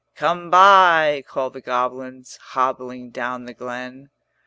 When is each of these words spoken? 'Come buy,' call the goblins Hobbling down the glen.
'Come 0.15 0.49
buy,' 0.49 1.23
call 1.27 1.51
the 1.51 1.61
goblins 1.61 2.37
Hobbling 2.53 3.11
down 3.11 3.45
the 3.45 3.53
glen. 3.53 4.09